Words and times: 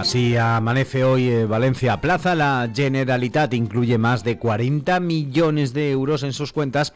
Así 0.00 0.34
amanece 0.34 1.04
hoy 1.04 1.28
eh, 1.28 1.44
Valencia 1.44 2.00
Plaza. 2.00 2.34
La 2.34 2.70
Generalitat 2.74 3.52
incluye 3.52 3.98
más 3.98 4.24
de 4.24 4.38
40 4.38 4.98
millones 4.98 5.74
de 5.74 5.90
euros 5.90 6.22
en 6.22 6.32
sus 6.32 6.54
cuentas 6.54 6.94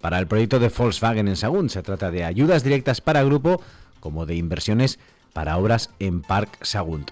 para 0.00 0.20
el 0.20 0.28
proyecto 0.28 0.60
de 0.60 0.68
Volkswagen 0.68 1.26
en 1.26 1.34
Sagún. 1.34 1.68
Se 1.68 1.82
trata 1.82 2.12
de 2.12 2.22
ayudas 2.22 2.62
directas 2.62 3.00
para 3.00 3.24
grupo 3.24 3.60
como 3.98 4.24
de 4.24 4.36
inversiones 4.36 5.00
para 5.32 5.56
obras 5.56 5.90
en 5.98 6.22
Park 6.22 6.58
Sagunt. 6.62 7.10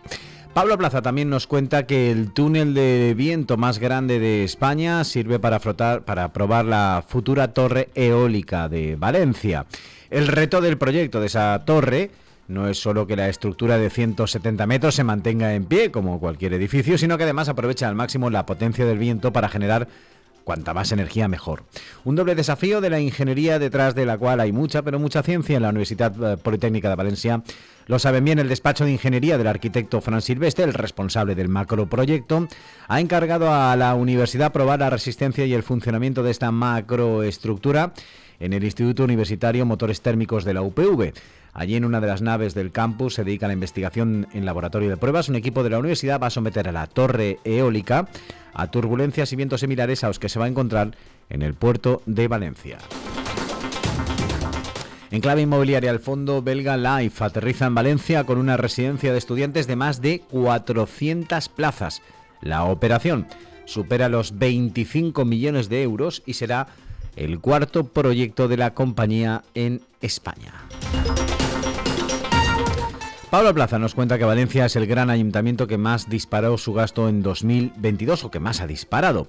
Pablo 0.54 0.78
Plaza 0.78 1.02
también 1.02 1.28
nos 1.28 1.48
cuenta 1.48 1.86
que 1.86 2.12
el 2.12 2.30
túnel 2.30 2.72
de 2.72 3.12
viento 3.16 3.56
más 3.56 3.80
grande 3.80 4.20
de 4.20 4.44
España 4.44 5.02
sirve 5.02 5.40
para, 5.40 5.58
frotar, 5.58 6.04
para 6.04 6.32
probar 6.32 6.66
la 6.66 7.04
futura 7.04 7.52
torre 7.52 7.88
eólica 7.96 8.68
de 8.68 8.94
Valencia. 8.94 9.66
El 10.08 10.28
reto 10.28 10.60
del 10.60 10.78
proyecto 10.78 11.18
de 11.18 11.26
esa 11.26 11.64
torre 11.64 12.12
no 12.52 12.68
es 12.68 12.78
solo 12.78 13.06
que 13.06 13.16
la 13.16 13.28
estructura 13.28 13.78
de 13.78 13.90
170 13.90 14.66
metros 14.66 14.94
se 14.94 15.04
mantenga 15.04 15.54
en 15.54 15.64
pie, 15.64 15.90
como 15.90 16.20
cualquier 16.20 16.52
edificio, 16.54 16.98
sino 16.98 17.16
que 17.16 17.24
además 17.24 17.48
aprovecha 17.48 17.88
al 17.88 17.94
máximo 17.94 18.30
la 18.30 18.46
potencia 18.46 18.84
del 18.84 18.98
viento 18.98 19.32
para 19.32 19.48
generar 19.48 19.88
cuanta 20.42 20.74
más 20.74 20.92
energía 20.92 21.28
mejor. 21.28 21.64
Un 22.04 22.16
doble 22.16 22.34
desafío 22.34 22.80
de 22.80 22.90
la 22.90 23.00
ingeniería 23.00 23.58
detrás 23.58 23.94
de 23.94 24.06
la 24.06 24.18
cual 24.18 24.40
hay 24.40 24.52
mucha, 24.52 24.82
pero 24.82 24.98
mucha 24.98 25.22
ciencia 25.22 25.56
en 25.56 25.62
la 25.62 25.70
Universidad 25.70 26.32
eh, 26.32 26.36
Politécnica 26.36 26.88
de 26.88 26.96
Valencia. 26.96 27.42
Lo 27.86 27.98
saben 27.98 28.24
bien 28.24 28.38
el 28.38 28.48
despacho 28.48 28.84
de 28.84 28.92
ingeniería 28.92 29.38
del 29.38 29.46
arquitecto 29.46 30.00
Fran 30.00 30.20
Silvestre, 30.20 30.64
el 30.64 30.74
responsable 30.74 31.34
del 31.34 31.48
macroproyecto, 31.48 32.48
ha 32.88 33.00
encargado 33.00 33.52
a 33.52 33.74
la 33.76 33.94
universidad 33.94 34.52
probar 34.52 34.80
la 34.80 34.90
resistencia 34.90 35.46
y 35.46 35.54
el 35.54 35.62
funcionamiento 35.62 36.22
de 36.22 36.30
esta 36.30 36.50
macroestructura 36.50 37.92
en 38.38 38.52
el 38.52 38.64
Instituto 38.64 39.04
Universitario 39.04 39.64
Motores 39.66 40.00
Térmicos 40.00 40.44
de 40.44 40.54
la 40.54 40.62
UPV. 40.62 41.12
Allí 41.54 41.76
en 41.76 41.84
una 41.84 42.00
de 42.00 42.06
las 42.06 42.22
naves 42.22 42.54
del 42.54 42.72
campus 42.72 43.14
se 43.14 43.24
dedica 43.24 43.46
a 43.46 43.48
la 43.48 43.54
investigación 43.54 44.26
en 44.32 44.46
laboratorio 44.46 44.88
de 44.88 44.96
pruebas. 44.96 45.28
Un 45.28 45.36
equipo 45.36 45.62
de 45.62 45.70
la 45.70 45.78
universidad 45.78 46.20
va 46.20 46.28
a 46.28 46.30
someter 46.30 46.68
a 46.68 46.72
la 46.72 46.86
torre 46.86 47.38
eólica 47.44 48.08
a 48.54 48.70
turbulencias 48.70 49.32
y 49.32 49.36
vientos 49.36 49.60
similares 49.60 50.02
a 50.04 50.08
los 50.08 50.18
que 50.18 50.28
se 50.28 50.38
va 50.38 50.46
a 50.46 50.48
encontrar 50.48 50.96
en 51.28 51.42
el 51.42 51.54
puerto 51.54 52.02
de 52.06 52.28
Valencia. 52.28 52.78
En 55.10 55.20
clave 55.20 55.42
inmobiliaria, 55.42 55.90
el 55.90 56.00
fondo 56.00 56.40
belga 56.40 56.78
Life 56.78 57.22
aterriza 57.22 57.66
en 57.66 57.74
Valencia 57.74 58.24
con 58.24 58.38
una 58.38 58.56
residencia 58.56 59.12
de 59.12 59.18
estudiantes 59.18 59.66
de 59.66 59.76
más 59.76 60.00
de 60.00 60.20
400 60.20 61.50
plazas. 61.50 62.00
La 62.40 62.64
operación 62.64 63.26
supera 63.66 64.08
los 64.08 64.38
25 64.38 65.26
millones 65.26 65.68
de 65.68 65.82
euros 65.82 66.22
y 66.24 66.34
será 66.34 66.68
el 67.16 67.40
cuarto 67.40 67.84
proyecto 67.84 68.48
de 68.48 68.56
la 68.56 68.72
compañía 68.72 69.42
en 69.54 69.82
España. 70.00 70.54
Pablo 73.32 73.54
Plaza 73.54 73.78
nos 73.78 73.94
cuenta 73.94 74.18
que 74.18 74.26
Valencia 74.26 74.66
es 74.66 74.76
el 74.76 74.86
gran 74.86 75.08
ayuntamiento 75.08 75.66
que 75.66 75.78
más 75.78 76.10
disparó 76.10 76.58
su 76.58 76.74
gasto 76.74 77.08
en 77.08 77.22
2022 77.22 78.24
o 78.24 78.30
que 78.30 78.40
más 78.40 78.60
ha 78.60 78.66
disparado. 78.66 79.26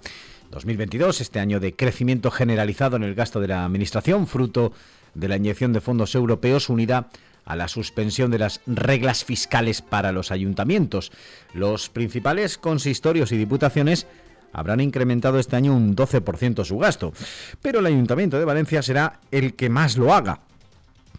2022, 0.51 1.21
este 1.21 1.39
año 1.39 1.61
de 1.61 1.73
crecimiento 1.73 2.29
generalizado 2.29 2.97
en 2.97 3.03
el 3.03 3.15
gasto 3.15 3.39
de 3.39 3.47
la 3.47 3.63
Administración, 3.63 4.27
fruto 4.27 4.73
de 5.13 5.29
la 5.29 5.37
inyección 5.37 5.71
de 5.71 5.79
fondos 5.79 6.15
europeos 6.15 6.67
unida 6.67 7.07
a 7.45 7.55
la 7.55 7.69
suspensión 7.69 8.29
de 8.29 8.39
las 8.39 8.59
reglas 8.67 9.23
fiscales 9.23 9.81
para 9.81 10.11
los 10.11 10.31
ayuntamientos. 10.31 11.13
Los 11.53 11.87
principales 11.87 12.57
consistorios 12.57 13.31
y 13.31 13.37
diputaciones 13.37 14.05
habrán 14.51 14.81
incrementado 14.81 15.39
este 15.39 15.55
año 15.55 15.73
un 15.73 15.95
12% 15.95 16.65
su 16.65 16.77
gasto, 16.77 17.13
pero 17.61 17.79
el 17.79 17.85
Ayuntamiento 17.85 18.37
de 18.37 18.43
Valencia 18.43 18.81
será 18.81 19.21
el 19.31 19.53
que 19.53 19.69
más 19.69 19.95
lo 19.95 20.13
haga, 20.13 20.41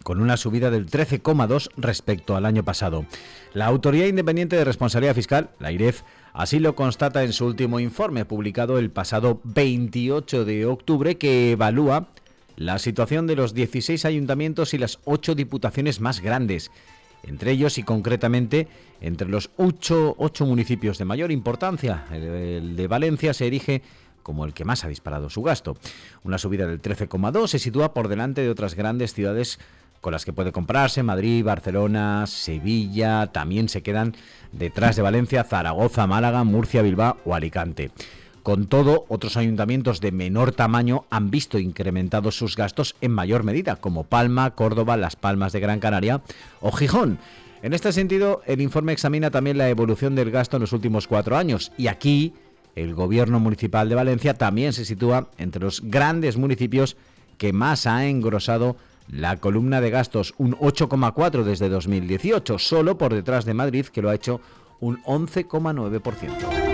con 0.05 0.21
una 0.21 0.37
subida 0.37 0.69
del 0.69 0.85
13,2 0.85 1.71
respecto 1.77 2.35
al 2.35 2.45
año 2.45 2.63
pasado. 2.63 3.07
La 3.55 3.65
Autoridad 3.65 4.05
Independiente 4.05 4.55
de 4.55 4.63
Responsabilidad 4.63 5.15
Fiscal, 5.15 5.49
la 5.57 5.71
IREF, 5.71 6.03
así 6.31 6.59
lo 6.59 6.75
constata 6.75 7.23
en 7.23 7.33
su 7.33 7.47
último 7.47 7.79
informe 7.79 8.23
publicado 8.23 8.77
el 8.77 8.91
pasado 8.91 9.41
28 9.45 10.45
de 10.45 10.67
octubre 10.67 11.17
que 11.17 11.53
evalúa 11.53 12.09
la 12.55 12.77
situación 12.77 13.25
de 13.25 13.35
los 13.35 13.55
16 13.55 14.05
ayuntamientos 14.05 14.75
y 14.75 14.77
las 14.77 14.99
8 15.05 15.33
diputaciones 15.33 15.99
más 15.99 16.21
grandes. 16.21 16.69
Entre 17.23 17.49
ellos 17.49 17.79
y 17.79 17.83
concretamente 17.83 18.67
entre 19.01 19.27
los 19.27 19.49
8, 19.57 20.17
municipios 20.41 20.99
de 20.99 21.05
mayor 21.05 21.31
importancia, 21.31 22.05
el 22.11 22.75
de 22.75 22.87
Valencia 22.87 23.33
se 23.33 23.47
erige 23.47 23.81
como 24.21 24.45
el 24.45 24.53
que 24.53 24.65
más 24.65 24.83
ha 24.85 24.87
disparado 24.87 25.31
su 25.31 25.41
gasto. 25.41 25.77
Una 26.23 26.37
subida 26.37 26.67
del 26.67 26.81
13,2 26.81 27.47
se 27.47 27.59
sitúa 27.59 27.93
por 27.93 28.07
delante 28.07 28.41
de 28.41 28.49
otras 28.49 28.75
grandes 28.75 29.15
ciudades 29.15 29.59
con 30.05 30.11
las 30.11 30.23
que 30.23 30.33
puede 30.33 30.51
comprarse. 30.51 31.01
Madrid, 31.01 31.43
Barcelona, 31.43 32.27
Sevilla, 32.27 33.25
también 33.31 33.69
se 33.69 33.81
quedan 33.81 34.13
detrás 34.51 34.95
de 34.95 35.01
Valencia, 35.01 35.43
Zaragoza, 35.43 36.05
Málaga, 36.05 36.43
Murcia, 36.43 36.83
Bilbao 36.83 37.17
o 37.25 37.33
Alicante. 37.33 37.89
Con 38.43 38.67
todo, 38.67 39.05
otros 39.09 39.35
ayuntamientos 39.35 40.01
de 40.01 40.11
menor 40.11 40.51
tamaño 40.51 41.05
han 41.09 41.31
visto 41.31 41.57
incrementados 41.57 42.37
sus 42.37 42.55
gastos 42.55 42.95
en 43.01 43.13
mayor 43.13 43.43
medida, 43.43 43.77
como 43.77 44.03
Palma, 44.03 44.51
Córdoba, 44.51 44.95
Las 44.95 45.15
Palmas 45.15 45.53
de 45.53 45.59
Gran 45.59 45.79
Canaria 45.79 46.21
o 46.61 46.71
Gijón. 46.71 47.17
En 47.63 47.73
este 47.73 47.91
sentido, 47.91 48.43
el 48.45 48.61
informe 48.61 48.93
examina 48.93 49.31
también 49.31 49.57
la 49.57 49.69
evolución 49.69 50.13
del 50.13 50.29
gasto 50.29 50.57
en 50.57 50.61
los 50.61 50.73
últimos 50.73 51.07
cuatro 51.07 51.35
años 51.35 51.71
y 51.79 51.87
aquí 51.87 52.35
el 52.75 52.93
gobierno 52.93 53.39
municipal 53.39 53.89
de 53.89 53.95
Valencia 53.95 54.35
también 54.35 54.71
se 54.71 54.85
sitúa 54.85 55.29
entre 55.39 55.63
los 55.63 55.81
grandes 55.81 56.37
municipios 56.37 56.95
que 57.39 57.53
más 57.53 57.87
ha 57.87 58.05
engrosado 58.05 58.75
la 59.07 59.37
columna 59.37 59.81
de 59.81 59.89
gastos 59.89 60.33
un 60.37 60.53
8,4 60.55 61.43
desde 61.43 61.69
2018, 61.69 62.59
solo 62.59 62.97
por 62.97 63.13
detrás 63.13 63.45
de 63.45 63.53
Madrid, 63.53 63.85
que 63.87 64.01
lo 64.01 64.09
ha 64.09 64.15
hecho 64.15 64.41
un 64.79 65.01
11,9%. 65.03 66.65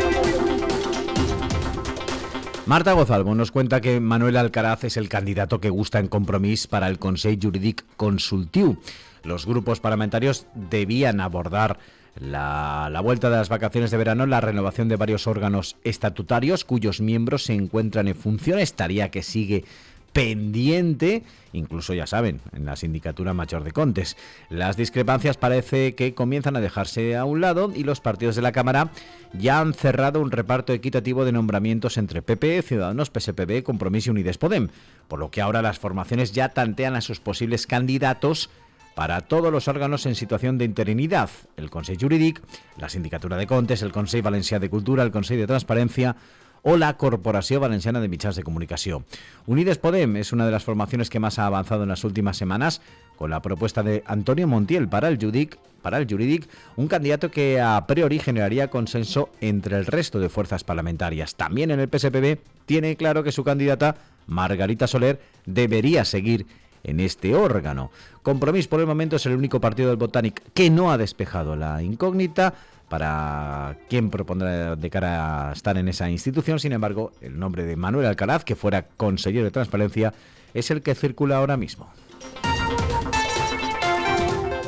Marta 2.65 2.93
Gozalvo 2.93 3.35
nos 3.35 3.51
cuenta 3.51 3.81
que 3.81 3.99
Manuel 3.99 4.37
Alcaraz 4.37 4.83
es 4.83 4.95
el 4.95 5.09
candidato 5.09 5.59
que 5.59 5.69
gusta 5.69 5.99
en 5.99 6.07
compromiso 6.07 6.69
para 6.69 6.87
el 6.87 6.99
Consejo 6.99 7.37
Jurídic 7.41 7.83
Consultiu. 7.97 8.77
Los 9.23 9.45
grupos 9.45 9.79
parlamentarios 9.79 10.45
debían 10.53 11.19
abordar 11.21 11.79
la, 12.19 12.89
la, 12.91 13.01
vuelta 13.01 13.29
de 13.29 13.37
las 13.37 13.49
vacaciones 13.49 13.91
de 13.91 13.97
verano, 13.97 14.25
la 14.25 14.41
renovación 14.41 14.89
de 14.89 14.95
varios 14.95 15.27
órganos 15.27 15.77
estatutarios 15.83 16.65
cuyos 16.65 17.01
miembros 17.01 17.43
se 17.43 17.53
encuentran 17.53 18.07
en 18.07 18.15
función, 18.15 18.59
estaría 18.59 19.09
que 19.09 19.23
sigue 19.23 19.63
pendiente, 20.13 21.23
incluso 21.53 21.93
ya 21.93 22.07
saben, 22.07 22.41
en 22.53 22.65
la 22.65 22.75
sindicatura 22.75 23.33
mayor 23.33 23.63
de 23.63 23.71
Contes. 23.71 24.17
Las 24.49 24.77
discrepancias 24.77 25.37
parece 25.37 25.95
que 25.95 26.13
comienzan 26.13 26.55
a 26.55 26.61
dejarse 26.61 27.15
a 27.15 27.25
un 27.25 27.41
lado 27.41 27.71
y 27.73 27.83
los 27.83 28.01
partidos 28.01 28.35
de 28.35 28.41
la 28.41 28.51
Cámara 28.51 28.91
ya 29.33 29.59
han 29.59 29.73
cerrado 29.73 30.19
un 30.21 30.31
reparto 30.31 30.73
equitativo 30.73 31.25
de 31.25 31.31
nombramientos 31.31 31.97
entre 31.97 32.21
PP, 32.21 32.61
Ciudadanos, 32.61 33.09
PSPB, 33.09 33.63
Compromiso 33.63 34.09
y 34.09 34.11
Unides 34.11 34.37
Podem, 34.37 34.69
por 35.07 35.19
lo 35.19 35.31
que 35.31 35.41
ahora 35.41 35.61
las 35.61 35.79
formaciones 35.79 36.31
ya 36.31 36.49
tantean 36.49 36.95
a 36.95 37.01
sus 37.01 37.19
posibles 37.19 37.67
candidatos 37.67 38.49
para 38.95 39.21
todos 39.21 39.51
los 39.51 39.67
órganos 39.67 40.05
en 40.05 40.15
situación 40.15 40.57
de 40.57 40.65
interinidad, 40.65 41.29
el 41.55 41.69
Consejo 41.69 42.01
Jurídic, 42.01 42.41
la 42.77 42.89
Sindicatura 42.89 43.37
de 43.37 43.47
Contes, 43.47 43.81
el 43.81 43.91
Consejo 43.91 44.29
Valencià 44.29 44.59
de 44.59 44.69
Cultura, 44.69 45.03
el 45.03 45.11
Consejo 45.11 45.39
de 45.39 45.47
Transparencia 45.47 46.17
o 46.63 46.77
la 46.77 46.97
Corporación 46.97 47.61
Valenciana 47.61 47.99
de 47.99 48.07
Mitjans 48.07 48.35
de 48.35 48.43
Comunicación. 48.43 49.05
Unides 49.45 49.77
Podem 49.77 50.15
es 50.17 50.31
una 50.31 50.45
de 50.45 50.51
las 50.51 50.63
formaciones 50.63 51.09
que 51.09 51.19
más 51.19 51.39
ha 51.39 51.45
avanzado 51.45 51.83
en 51.83 51.89
las 51.89 52.03
últimas 52.03 52.37
semanas 52.37 52.81
con 53.17 53.29
la 53.29 53.41
propuesta 53.41 53.83
de 53.83 54.03
Antonio 54.05 54.47
Montiel 54.47 54.87
para 54.87 55.07
el 55.07 55.17
Judic, 55.17 55.57
para 55.81 55.97
el 55.97 56.07
Juridic, 56.07 56.47
un 56.75 56.87
candidato 56.87 57.31
que 57.31 57.59
a 57.59 57.85
priori 57.87 58.19
generaría 58.19 58.69
consenso 58.69 59.29
entre 59.41 59.77
el 59.77 59.85
resto 59.85 60.19
de 60.19 60.29
fuerzas 60.29 60.63
parlamentarias. 60.63 61.35
También 61.35 61.71
en 61.71 61.79
el 61.79 61.89
PSPB 61.89 62.39
tiene 62.65 62.95
claro 62.95 63.23
que 63.23 63.31
su 63.31 63.43
candidata, 63.43 63.95
Margarita 64.27 64.87
Soler, 64.87 65.19
debería 65.45 66.05
seguir 66.05 66.45
en 66.83 66.99
este 66.99 67.35
órgano. 67.35 67.91
Compromís 68.23 68.67
por 68.67 68.79
el 68.79 68.87
momento 68.87 69.15
es 69.15 69.25
el 69.25 69.35
único 69.35 69.59
partido 69.59 69.89
del 69.89 69.97
Botanic 69.97 70.41
que 70.53 70.69
no 70.69 70.91
ha 70.91 70.97
despejado 70.97 71.55
la 71.55 71.81
incógnita 71.81 72.53
para 72.89 73.77
quién 73.89 74.09
propondrá 74.09 74.75
de 74.75 74.89
cara 74.89 75.49
a 75.49 75.53
estar 75.53 75.77
en 75.77 75.87
esa 75.87 76.09
institución. 76.09 76.59
Sin 76.59 76.73
embargo, 76.73 77.13
el 77.21 77.39
nombre 77.39 77.63
de 77.63 77.75
Manuel 77.75 78.05
Alcaraz, 78.05 78.43
que 78.43 78.55
fuera 78.55 78.87
consejero 78.97 79.45
de 79.45 79.51
transparencia, 79.51 80.13
es 80.53 80.71
el 80.71 80.81
que 80.81 80.93
circula 80.93 81.37
ahora 81.37 81.55
mismo. 81.55 81.89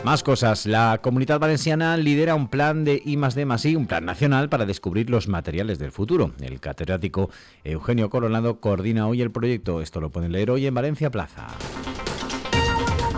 Más 0.05 0.21
cosas. 0.21 0.65
La 0.65 0.99
comunidad 1.01 1.39
valenciana 1.39 1.95
lidera 1.95 2.35
un 2.35 2.49
plan 2.49 2.83
de 2.83 3.01
I 3.05 3.15
D 3.15 3.47
I, 3.63 3.75
un 3.75 3.87
plan 3.87 4.03
nacional 4.03 4.49
para 4.49 4.65
descubrir 4.65 5.09
los 5.09 5.29
materiales 5.29 5.79
del 5.79 5.93
futuro. 5.93 6.33
El 6.41 6.59
catedrático 6.59 7.29
Eugenio 7.63 8.09
Coronado 8.09 8.59
coordina 8.59 9.07
hoy 9.07 9.21
el 9.21 9.31
proyecto. 9.31 9.81
Esto 9.81 10.01
lo 10.01 10.09
pueden 10.09 10.33
leer 10.33 10.51
hoy 10.51 10.65
en 10.65 10.73
Valencia 10.73 11.09
Plaza. 11.09 11.47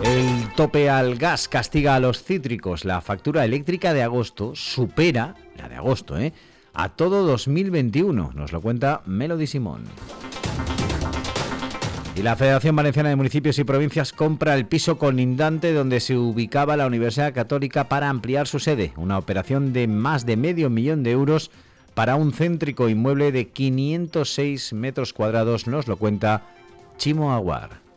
El 0.02 0.52
tope 0.54 0.90
al 0.90 1.16
gas 1.16 1.48
castiga 1.48 1.94
a 1.94 2.00
los 2.00 2.22
cítricos. 2.22 2.84
La 2.84 3.00
factura 3.00 3.44
eléctrica 3.44 3.94
de 3.94 4.02
agosto 4.02 4.54
supera, 4.54 5.34
la 5.56 5.68
de 5.68 5.76
agosto, 5.76 6.18
¿eh? 6.18 6.32
a 6.74 6.90
todo 6.90 7.26
2021. 7.26 8.32
Nos 8.34 8.52
lo 8.52 8.60
cuenta 8.60 9.02
Melody 9.06 9.46
Simón. 9.46 9.84
Y 12.14 12.22
la 12.22 12.36
Federación 12.36 12.76
Valenciana 12.76 13.10
de 13.10 13.16
Municipios 13.16 13.58
y 13.58 13.64
Provincias 13.64 14.12
compra 14.12 14.54
el 14.54 14.66
piso 14.66 14.96
colindante 14.96 15.72
donde 15.72 16.00
se 16.00 16.16
ubicaba 16.16 16.76
la 16.76 16.86
Universidad 16.86 17.34
Católica 17.34 17.88
para 17.88 18.08
ampliar 18.08 18.46
su 18.46 18.58
sede, 18.58 18.92
una 18.96 19.18
operación 19.18 19.74
de 19.74 19.86
más 19.86 20.24
de 20.24 20.36
medio 20.36 20.70
millón 20.70 21.02
de 21.02 21.10
euros 21.10 21.50
para 21.94 22.16
un 22.16 22.32
céntrico 22.32 22.88
inmueble 22.88 23.32
de 23.32 23.48
506 23.48 24.72
metros 24.72 25.12
cuadrados, 25.12 25.66
nos 25.66 25.88
lo 25.88 25.96
cuenta 25.96 26.42
Chimo 26.96 27.32
Aguar. 27.34 27.85